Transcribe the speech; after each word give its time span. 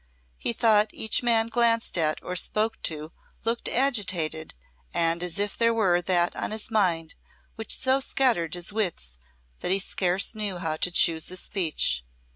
He 0.39 0.51
thought 0.51 0.89
each 0.91 1.21
man 1.21 1.45
he 1.45 1.49
glanced 1.51 1.95
at 1.95 2.17
or 2.23 2.35
spoke 2.35 2.81
to 2.81 3.11
looked 3.45 3.69
agitated 3.69 4.55
and 4.95 5.21
as 5.21 5.37
if 5.37 5.55
there 5.55 5.75
were 5.75 6.01
that 6.01 6.35
on 6.35 6.49
his 6.49 6.71
mind 6.71 7.13
which 7.53 7.77
so 7.77 7.99
scattered 7.99 8.55
his 8.55 8.73
wits 8.73 9.19
that 9.59 9.69
he 9.71 9.77
scarce 9.77 10.33
knew 10.33 10.57
how 10.57 10.75
to 10.77 10.89
choose 10.89 11.27
his 11.27 11.41
speech. 11.41 12.03